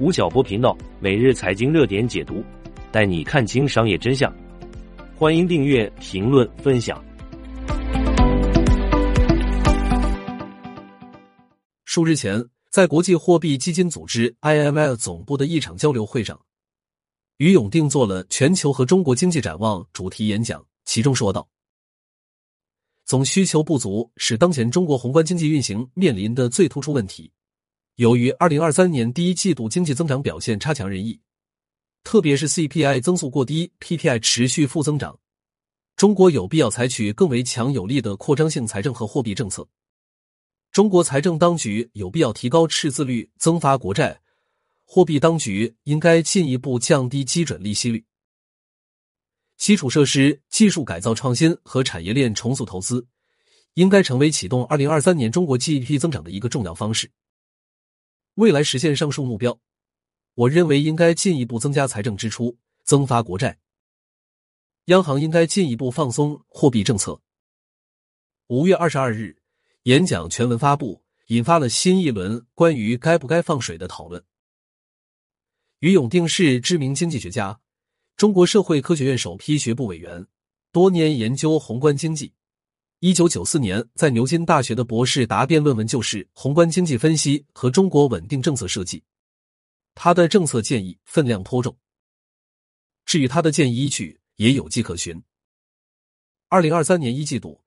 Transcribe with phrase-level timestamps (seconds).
[0.00, 2.42] 吴晓波频道每日财经热点解读，
[2.90, 4.34] 带你看清商业真相。
[5.14, 7.04] 欢迎订阅、评论、分享。
[11.84, 16.40] 数日前，在国际货币基金组织 （IMF） 总部的一场交流会上，
[17.36, 21.46] 于永定做了全球和中国经济展望主题演讲，其中说道。
[23.04, 27.30] 总需求不足是当前中国宏观经济运行面临的最突出问题。
[28.00, 31.20] 由于二零二三年第一季度经济增长表现差强人意，
[32.02, 35.20] 特别是 CPI 增速过低，PPI 持续负增长，
[35.96, 39.68] 中国有必要采取更为强有力的扩张性财政和货币政策。
[40.72, 44.18] 中国财政当局有必要提高赤字率，增发国债；
[44.86, 48.02] 货币当局应该进一步降低基准利息率。
[49.58, 53.06] 基础设施、技术改造创新和产业链重塑投资，
[53.74, 57.10] 应该成为启动二零二三年中国 GDP 增长的一个重要方式。
[58.40, 59.60] 未来实现上述目标，
[60.32, 63.58] 我认为应该进一步增加财政支出，增发国债。
[64.86, 67.20] 央行应该进一步放松货币政策。
[68.46, 69.36] 五月二十二日，
[69.82, 74.24] 演讲全文发布，引发了新一轮关于该不该放水的讨论。
[75.80, 77.60] 于永定是知名经济学家。
[78.16, 80.26] 中国社会科学院首批学部委员，
[80.72, 82.32] 多年研究宏观经济。
[83.02, 88.98] 一九九四年在牛津大学的博士答辩论文就是《宏观经济分析和中国稳定政策设计》。
[89.94, 91.74] 他的政策建议分量颇重。
[93.06, 95.18] 至于他的建议依据，也有迹可循。
[96.50, 97.58] 二零二三年一季度，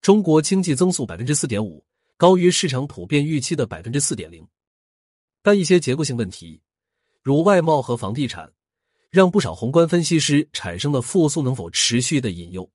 [0.00, 1.84] 中国经济增速百分之四点五，
[2.16, 4.48] 高于市场普遍预期的百分之四点零。
[5.42, 6.62] 但一些结构性问题，
[7.22, 8.50] 如外贸和房地产。
[9.10, 12.70] 让不少宏观分析师产生了复苏能否持续的隐忧。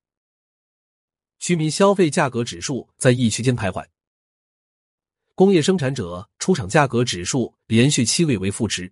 [1.43, 3.85] 居民消费价格指数在一区间徘徊，
[5.35, 8.89] 工业生产者出厂价格指数连续七位为负值。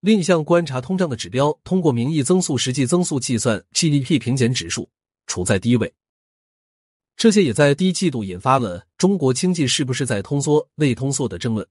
[0.00, 4.90] 另一项观察通胀的指标，通过名义增速实际增速计算 GDP 平减指数
[5.28, 5.94] 处在低位。
[7.14, 11.64] 这些也在第一季度引发了中国经济是不是在通缩、未通缩的争论。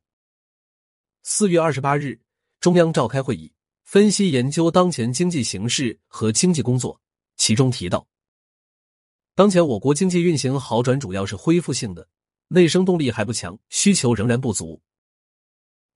[1.24, 2.18] 四月二十八日，
[2.62, 3.52] 中央召开会议。
[3.84, 7.02] 分析研究当前经济形势和经济工作，
[7.36, 8.08] 其中提到，
[9.40, 12.06] 当前我国经济运行好转主要是恢复性的，
[12.50, 14.82] 内生动力还不强，需求仍然不足。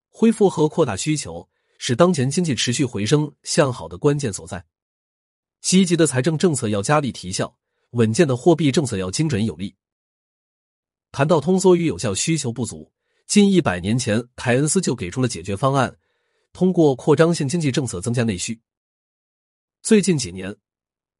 [0.09, 4.65] 恢复和扩大需求是当前经济持续回升向好的关键所在。
[5.59, 7.53] 积极的财政政策要加力提效，
[7.89, 9.75] 稳健的货币政策要精准有力。
[11.11, 12.93] 谈到通缩与有效需求不足，
[13.27, 15.93] 近一百年前凯恩斯就给出了解决方案。
[16.53, 18.57] 通过扩张性经济政策增加内需。
[19.81, 20.55] 最近几年，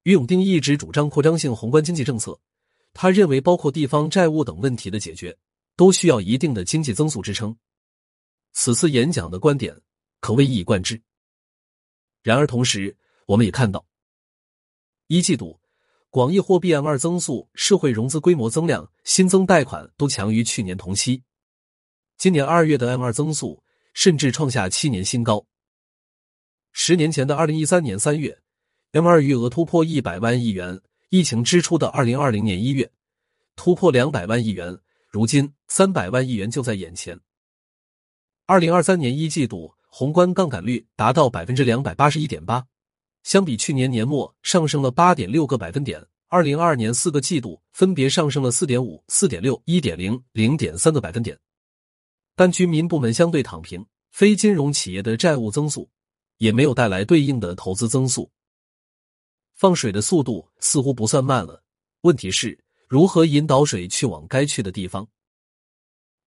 [0.03, 2.39] 于永定一直主张扩张性宏观经济政策。
[2.93, 5.35] 他认为，包括地方债务等问题的解决，
[5.75, 7.55] 都需要一定的经济增速支撑。
[8.53, 9.75] 此次演讲的观点
[10.19, 11.01] 可谓一以贯之。
[12.21, 13.85] 然而，同时我们也看到，
[15.07, 15.59] 一季度
[16.09, 21.23] 广义货币 M 二增速、社会融资规模增量、新增贷款都强于去年同期。
[22.17, 23.63] 今年二月的 M 二增速。
[23.95, 25.45] 甚至创下七年新高。
[26.71, 28.35] 十年前的二零一三年三月
[28.93, 30.77] ，M 二余额突破一百万亿元；
[31.09, 32.89] 疫情之初的二零二零年一月，
[33.55, 34.77] 突破两百万亿元。
[35.09, 37.19] 如今，三百万亿元就在眼前。
[38.45, 42.65] 二零二三年一季度宏观杠杆率达到百分之两百八十一点八，
[43.23, 46.03] 相比去年年末上升了八点六个百分点。
[46.29, 51.37] 二零二二年四个季度分别上升了四点五、四点六、一点零、零点三个百分点。
[52.35, 55.87] 但居民部门相对躺平，非金融企业的债务增速
[56.37, 58.31] 也没有带来对应的投资增速，
[59.63, 61.63] 放水的速度似乎不算慢了。
[62.01, 65.07] 问题是如何引导水去往该去的地方？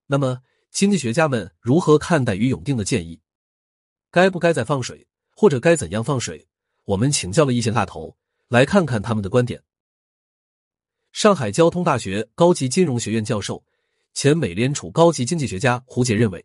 [0.07, 3.21] 那么，经济学家们如何看待于永定的建议？
[4.11, 6.49] 该不该再放水，或者该怎样放水？
[6.87, 8.17] 我们请教了一些大头，
[8.49, 9.63] 来看看他们的观点。
[11.13, 13.63] 上海交通大学高级金融学院教授。
[14.15, 16.43] 前美联储高级经济学家胡杰认为，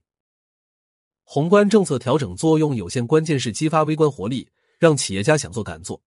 [1.23, 6.03] 宏观政策调整作用有限，关键是激发微观活力，让企业家想做敢做。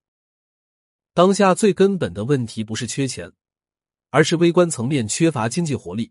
[1.17, 3.31] 当下最根本的问题不是缺钱，
[4.11, 6.11] 而是微观层面缺乏经济活力。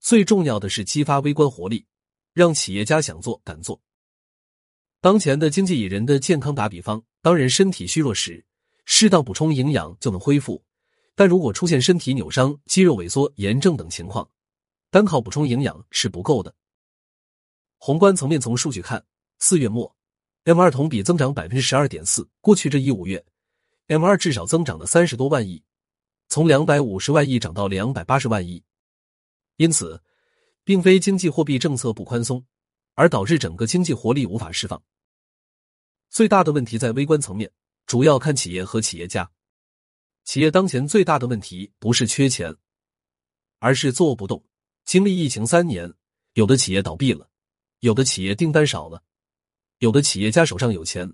[0.00, 1.84] 最重要的是激发微观活力，
[2.32, 3.78] 让企业家想做敢做。
[5.02, 8.42] 当前的经济以人的健康打比方，当人身体虚弱时，
[8.86, 10.56] 适当补充营养就能恢复；
[11.14, 14.26] 但如果出现身体扭伤、肌肉萎缩、炎症等情况，
[14.90, 16.54] 单靠补充营养是不够的。
[17.76, 19.04] 宏观层面，从数据看，
[19.38, 19.94] 四月末
[20.44, 22.26] M 二同比增长百分之十二点四。
[22.40, 23.22] 过去这一五月
[23.90, 25.60] ，M 二至少增长了三十多万亿，
[26.28, 28.62] 从两百五十万亿涨到两百八十万亿。
[29.56, 30.00] 因此，
[30.62, 32.46] 并非经济货币政策不宽松，
[32.94, 34.80] 而导致整个经济活力无法释放。
[36.08, 37.50] 最大的问题在微观层面，
[37.84, 39.28] 主要看企业和企业家。
[40.22, 42.54] 企业当前最大的问题不是缺钱，
[43.58, 44.40] 而是坐不动。
[44.84, 45.92] 经历疫情三年，
[46.34, 47.28] 有的企业倒闭了，
[47.80, 49.02] 有的企业订单少了，
[49.78, 51.12] 有的企业家手上有钱，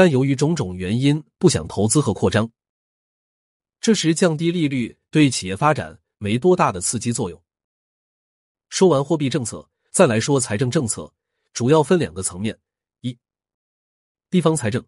[0.00, 2.50] 但由于种种原因不想投资和扩张。
[3.82, 7.38] 这时降低利率对企业发展没多大的刺激作用。
[8.70, 11.12] 说完货币政策，再来说财政政策，
[11.52, 12.58] 主要分两个层面：
[13.02, 13.14] 一、
[14.30, 14.82] 地方财政，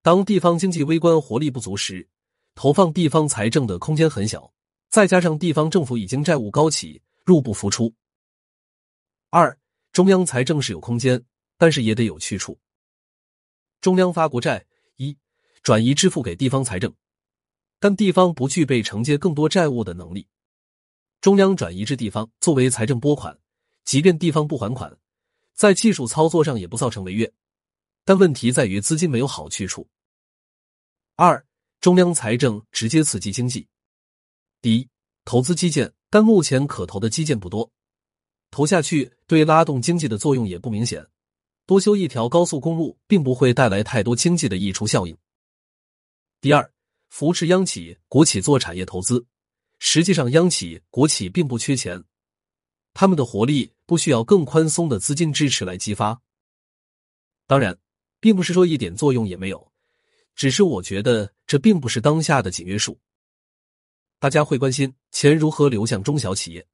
[0.00, 2.08] 当地方经济微观活力不足时。
[2.54, 4.50] 投放地方财政的空间很小，
[4.88, 7.94] 再加上地方政府已经债务高企，入不敷出。
[9.28, 9.54] 二，
[9.92, 11.22] 中央财政是有空间，
[11.58, 12.58] 但是也得有去处。
[13.86, 14.66] 中央发国债，
[14.96, 15.16] 一
[15.62, 16.92] 转移支付给地方财政，
[17.78, 20.26] 但地方不具备承接更多债务的能力。
[21.20, 23.38] 中央转移至地方作为财政拨款，
[23.84, 24.98] 即便地方不还款，
[25.54, 27.32] 在技术操作上也不造成违约，
[28.04, 29.88] 但问题在于资金没有好去处。
[31.14, 31.46] 二。
[31.80, 33.68] 中央财政直接刺激经济。
[34.60, 34.88] 第一，
[35.24, 37.70] 投资基建，但目前可投的基建不多，
[38.50, 41.06] 投下去对拉动经济的作用也不明显。
[41.66, 45.16] 多修一条高速公路，并不会带来太多经济的溢出效应。
[46.40, 46.72] 第二，
[47.08, 49.26] 扶持央企、国企做产业投资。
[49.80, 52.02] 实际上，央企、国企并不缺钱，
[52.94, 56.22] 他们的活力不需要更宽松的资金支持来激发。
[57.48, 57.76] 当然，
[58.20, 59.72] 并不是说一点作用也没有。
[60.36, 63.00] 只是我觉得这并不是当下的紧约束。
[64.18, 66.66] 大家会关心钱如何流向中小企业。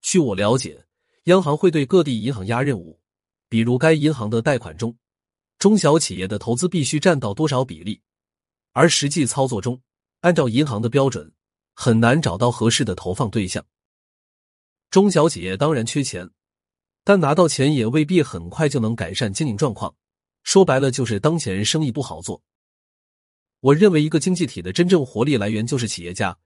[0.00, 0.86] 据我了解，
[1.24, 3.00] 央行会对各地银行压任务，
[3.48, 4.96] 比如该银行的贷款中，
[5.58, 8.00] 中小企业的投资必须占到多少比例。
[8.72, 9.80] 而实际操作中，
[10.20, 11.32] 按照银行的标准，
[11.74, 13.64] 很难找到合适的投放对象。
[14.90, 16.30] 中小企业当然缺钱，
[17.04, 19.94] 但拿到钱也未必很快就能改善经营状况。
[20.42, 22.42] 说白了，就是当前生意不好做。
[23.60, 26.38] 我认为，一个经济体的真正活力来源就是企业家。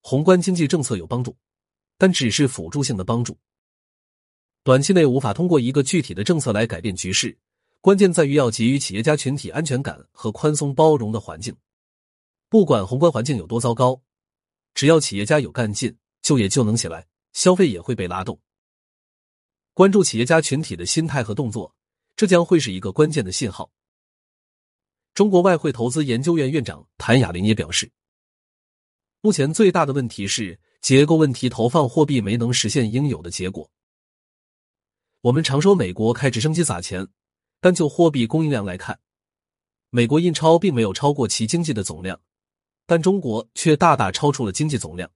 [0.00, 1.36] 宏观经济政策有帮助，
[1.96, 3.38] 但只是辅助性的帮助，
[4.64, 7.36] 短期内无法通过一个具体的政策来改变局势。
[7.82, 11.54] 关键在于要给予企业家群体安全感和宽松包容的环境。
[12.48, 14.00] 不管宏观环境有多糟糕，
[14.72, 18.40] 只要企业家有干劲，就业就能起来，消费也会被拉动。
[19.74, 21.74] 关注企业家群体的心态和动作，
[22.16, 23.70] 这将会是一个关键的信号。
[25.12, 27.92] 中国外汇投资研究院院长谭雅玲也表示，
[29.20, 33.70] 目前最大的问题是结构问题，投放货币没能实现应有的结果。
[35.24, 37.08] 我们常说美国开直升机撒钱，
[37.58, 39.00] 但就货币供应量来看，
[39.88, 42.20] 美国印钞并没有超过其经济的总量，
[42.84, 45.10] 但中国却大大超出了经济总量。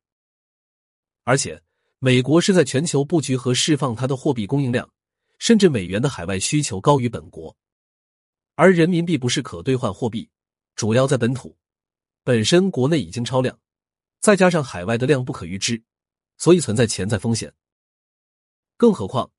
[1.24, 1.62] 而且，
[1.98, 4.90] 美国是在全球布局和释放它的货币供应量，
[5.38, 7.54] 甚至美元的海外需求高于本国。
[8.54, 10.30] 而人民币不是可兑换货币，
[10.74, 11.54] 主要在本土，
[12.24, 13.60] 本身国内已经超量，
[14.20, 15.82] 再加上海外的量不可预知，
[16.38, 17.52] 所以存在潜在风险。
[18.78, 19.30] 更何况，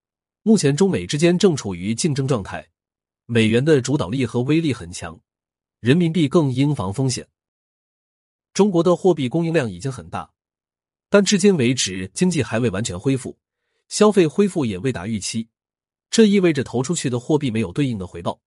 [0.50, 2.68] 目前中美之间正处于竞争状态，
[3.28, 5.22] 美元的主导力和威力很强，
[5.80, 7.28] 人民币更应防风险。
[8.52, 10.28] 中国的货币供应量已经很大，
[11.08, 13.38] 但至今为止经济还未完全恢复，
[13.90, 15.48] 消费恢复也未达预期，
[16.10, 18.42] 这意味着投出去的货币没有对应的回报。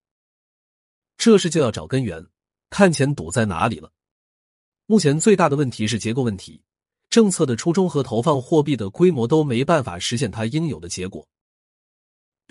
[1.16, 2.26] 这事就要找根源，
[2.68, 3.92] 看钱堵在哪里了。
[4.86, 6.60] 目前最大的问题是结构问题，
[7.10, 11.24] 政策的初衷和投放货币的规模都没办法实现它应有的结果。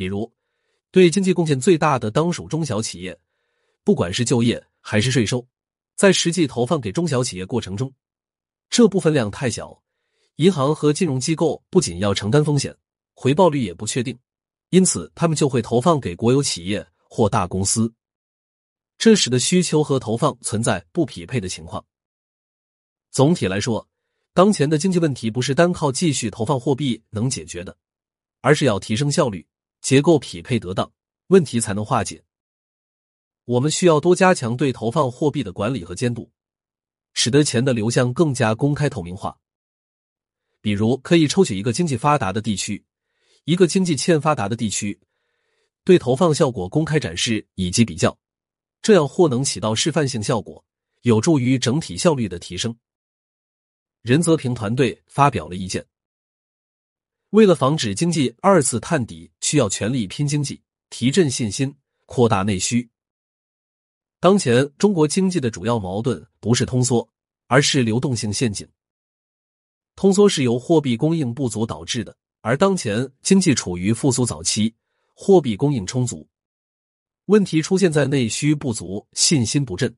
[0.02, 0.34] 比如，
[0.90, 3.16] 对经济贡献最大的当属中小企业，
[3.84, 5.48] 不管是就业还是税收，
[5.96, 7.94] 在实际投放给中小企业过程中，
[8.68, 9.80] 这部分量太小，
[10.38, 12.76] 银行和金融机构不仅要承担风险，
[13.14, 14.18] 回报率也不确定，
[14.72, 17.94] 因此他们就会投放给国有企业或大公司。
[18.98, 21.86] 这使得需求和投放存在不匹配的情况。
[23.12, 23.88] 总体来说，
[24.34, 27.78] 当前的经济问题不是单靠继续投放货币能解决的，
[28.42, 29.46] 而是要提升效率、
[29.82, 30.92] 结构匹配得当，
[31.28, 32.24] 问题才能化解。
[33.46, 36.32] 我们需要多加强对投放货币的管理和监督，
[37.14, 39.38] 使得钱的流向更加公开透明化。
[40.62, 42.86] 比如，可以抽取一个经济发达的地区，
[43.46, 45.00] 一个经济欠发达的地区，
[45.84, 48.16] 对投放效果公开展示以及比较。
[48.84, 50.64] 这样或能起到示范性效果，
[51.02, 52.76] 有助于整体效率的提升。
[54.04, 55.86] 任泽平团队发表了意见，
[57.32, 61.74] 为了防止经济二次探底，需要全力拼经济，提振信心，
[62.06, 62.90] 扩大内需。
[64.20, 67.08] 当前中国经济的主要矛盾不是通缩，
[67.48, 68.68] 而是流动性陷阱。
[69.96, 74.76] 通缩是由货币供应不足导致的，而当前经济处于复苏早期，
[75.14, 76.28] 货币供应充足。
[77.28, 79.96] 问题出现在内需不足、信心不振。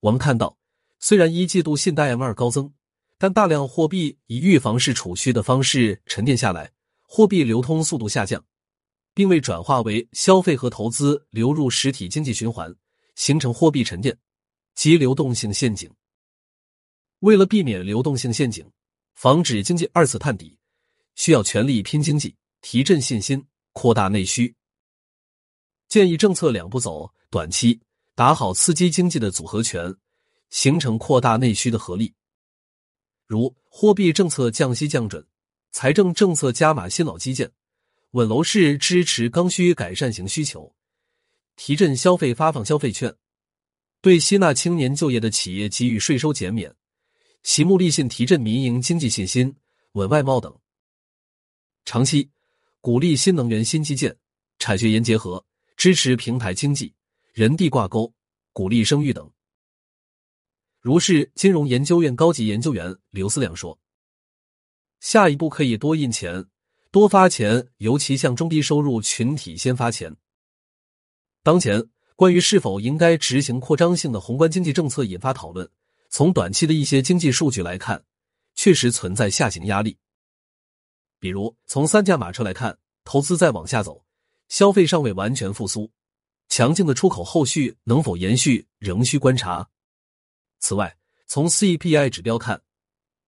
[0.00, 0.58] 我们看到，
[0.98, 2.72] 虽然一季度信贷 M 二高增，
[3.22, 6.72] 但大量货币以预防式储蓄的方式沉淀下来，
[7.02, 8.42] 货币流通速度下降，
[9.12, 12.74] 并未转化为消费和投资流入实体经济循环，
[13.16, 14.16] 形成货币沉淀
[14.74, 15.90] 及流动性陷阱。
[17.18, 18.66] 为了避免流动性陷阱，
[19.12, 20.58] 防止经济二次探底，
[21.14, 24.56] 需要全力拼经济，提振信心，扩大内需。
[25.90, 27.78] 建议政策两步走：短期
[28.14, 29.94] 打好刺激经济的组合拳，
[30.48, 32.14] 形成扩大内需的合力。
[33.30, 35.24] 如货币政策降息降准，
[35.70, 37.48] 财政政策加码新老基建，
[38.10, 40.74] 稳楼市支持刚需改善型需求，
[41.54, 43.14] 提振消费发放消费券，
[44.00, 46.74] 对吸纳青年就业的企业给予税收减免。
[47.44, 49.54] 喜目立信，提振民营经济信心，
[49.92, 50.52] 稳外贸等。
[51.84, 52.28] 长期
[52.80, 54.12] 鼓励新能源、新基建、
[54.58, 55.46] 产学研结合，
[55.76, 56.92] 支持平台经济、
[57.32, 58.12] 人地挂钩，
[58.52, 59.30] 鼓励生育等。
[60.80, 63.78] 如是金融研究院高级研究员刘思亮说
[65.00, 66.46] ：“下一步可以多印钱，
[66.90, 70.16] 多发钱，尤其向中低收入群体先发钱。
[71.42, 75.68] 当前关于是否应该执行扩张性的宏观经济政策引发讨论。”
[76.12, 78.02] 从短期的一些经济数据来看，
[78.56, 79.96] 确实存在下行压力。
[81.20, 84.04] 比如，从三驾马车来看，投资在往下走，
[84.48, 85.88] 消费尚未完全复苏，
[86.48, 89.70] 强劲的出口后续能否延续，仍需观察。
[90.60, 92.62] 此外，从 CPI 指标看，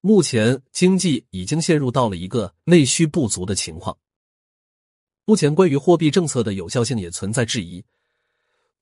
[0.01, 3.99] 目前经济已经陷入到了一个内需不足的情况。
[5.25, 7.85] 目前关于货币政策的有效性也存在质疑。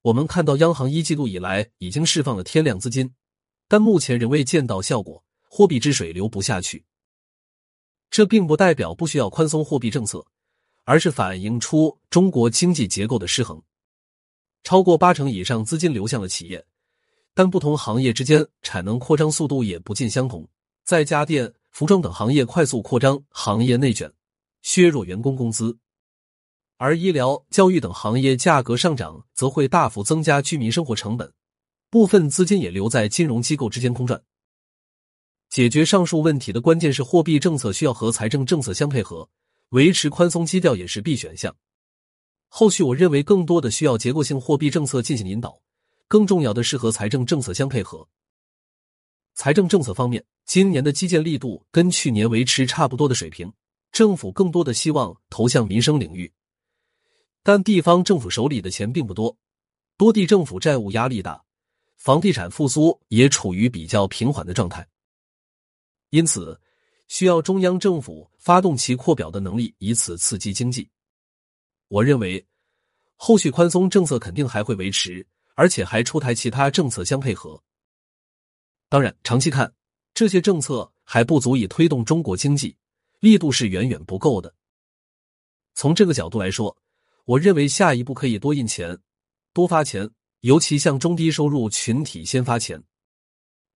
[0.02, 3.14] 我们看到，央行一季度以来已经释放了天量资金。
[3.68, 6.84] 但目前仍未见到效果，货币之水流不下去。
[8.10, 10.26] 这并不代表不需要宽松货币政策，
[10.82, 13.62] 而是反映出中国经济结构的失衡。
[14.64, 16.66] 超过八成以上资金流向了企业，
[17.40, 20.46] 但不同行业之间产能扩张速度也不尽相同。
[20.84, 24.12] 在家电、服装等行业快速扩张，行业内卷，
[24.60, 25.74] 削弱员工工资；
[26.76, 31.32] 而医疗、教育等行业价格上涨，则会大幅增加居民生活成本。
[31.88, 34.22] 部分资金也留在金融机构之间空转。
[35.48, 39.26] 解决上述问题的关键是货币政策需要和财政政策相配合，
[39.70, 41.56] 维持宽松基调也是必选项。
[42.48, 45.58] 后续我认为更多的需要结构性货币政策进行引导，
[46.10, 48.04] 更重要的是和财政政策相配合。
[49.34, 53.52] 财政政策方面，今年的基建力度跟去年维持差不多的水平，
[53.92, 56.32] 政府更多的希望投向民生领域，
[57.44, 59.38] 但地方政府手里的钱并不多，
[59.96, 61.40] 多地政府债务压力大。
[61.96, 64.84] 房地产复苏也处于比较平缓的状态，
[66.08, 66.60] 因此
[67.06, 70.90] 需要中央政府发动其扩表的能力，以此刺激经济。
[71.86, 72.44] 我认为，
[73.14, 75.24] 后续宽松政策肯定还会维持，
[75.60, 77.62] 而且还出台其他政策相配合。
[78.88, 79.70] 当然，长期看，
[80.14, 82.74] 这些政策还不足以推动中国经济，
[83.18, 84.54] 力度是远远不够的。
[85.74, 86.74] 从这个角度来说，
[87.26, 88.98] 我认为下一步可以多印钱，
[89.52, 90.10] 多发钱。
[90.40, 92.82] 尤其向中低收入群体先发钱。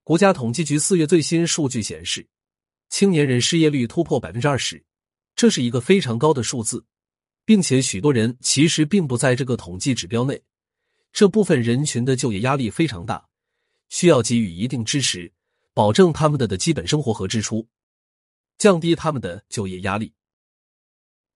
[0.02, 2.26] 国家统计局四月最新数据显示，
[2.88, 4.82] 青年人失业率突破百分之二十，
[5.36, 6.82] 这是一个非常高的数字，
[7.44, 10.42] 并且许多人其实并不在这个统计指标内。
[11.14, 13.28] 这部分人群的就业压力非常大，
[13.88, 15.32] 需要给予一定支持，
[15.72, 17.68] 保证他们的的基本生活和支出，
[18.58, 20.12] 降低他们的就业压力。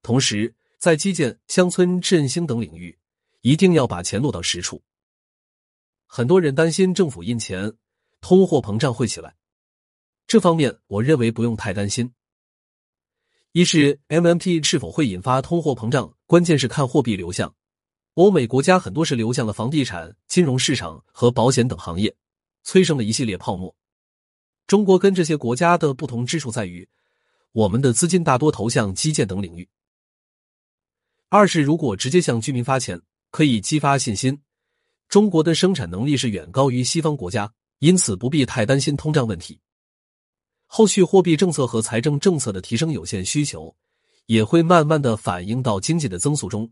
[0.02, 2.98] 同时，在基建、乡村振兴等领域，
[3.42, 4.82] 一定要把钱落到实处。
[6.06, 7.72] 很多人担心政府印钱，
[8.20, 9.36] 通货膨胀会起来。
[10.26, 12.12] 这方面我认为不用太担心。
[13.52, 17.54] 一是 MMT 是否会引发通货膨胀，关键是看货币流向。
[18.18, 22.12] 欧美国家很多是流向了房地产、金融市场和保险等行业，
[22.64, 23.72] 催生了一系列泡沫。
[24.66, 26.88] 中国跟这些国家的不同之处在于，
[27.52, 29.68] 我们的资金大多投向基建等领域。
[31.28, 34.36] 二是如果直接向居民发钱，可以激发信心。
[35.08, 37.48] 中国的生产能力是远高于西方国家，
[37.78, 39.60] 因此不必太担心通胀问题。
[40.66, 43.76] 后续货币政策和财政政策的提升有限需求，
[44.26, 46.68] 也会慢慢的反映到经济的增速中。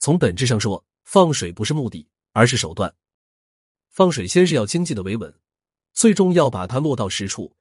[0.00, 2.92] 从本质上说，放水不是目的，而是手段。
[3.88, 5.32] 放水先是要经济的维稳，
[5.92, 7.54] 最终要把它落到实处。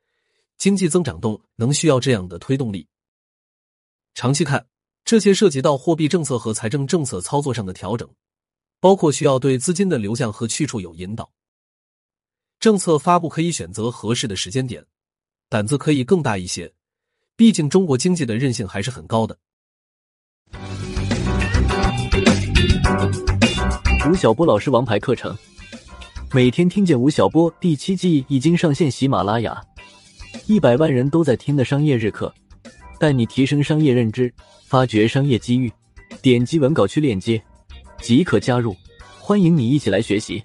[0.57, 2.87] 经济增长动能需要这样的推动力。
[4.13, 4.67] 长期看，
[5.05, 8.09] 这些涉及到货币政策和财政政策操作上的调整。
[8.81, 11.29] 包括需要对资金的流向和去处有引导，
[12.61, 14.85] 政策发布可以选择合适的时间点，
[15.49, 16.73] 胆子可以更大一些，
[17.35, 19.37] 毕竟中国经济的韧性还是很高的。
[24.09, 25.35] 吴晓波老师王牌课程，
[26.33, 29.61] 每天听见吴晓波第七季已经上线喜马拉雅，
[30.47, 32.33] 一百万人都在听的商业日课，
[32.99, 34.33] 带你提升商业认知，
[34.65, 35.71] 发掘商业机遇。
[36.21, 37.41] 点击文稿区链接
[38.01, 38.75] 即可加入，
[39.19, 40.43] 欢迎你一起来学习。